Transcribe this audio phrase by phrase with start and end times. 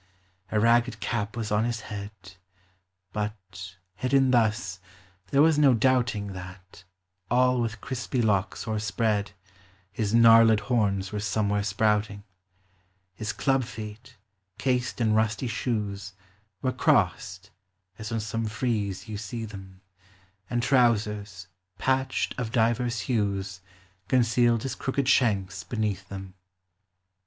[0.51, 2.09] A ragged cap was on his head;
[3.13, 4.79] But— hidden thus—
[5.29, 6.85] there was no doubting That,
[7.29, 9.33] all with crispy locks o'erspread,
[9.91, 12.23] His gnarled horns were somewhere sprouting;
[13.13, 14.17] His club feet,
[14.57, 16.13] cased in rusty shoes,
[16.63, 17.51] Were crossed,
[17.99, 19.81] as on some frieze you see them,
[20.49, 21.45] And trousers,
[21.77, 23.61] patched of divers hues,
[24.07, 26.33] Concealed his crooked shanks beneath them.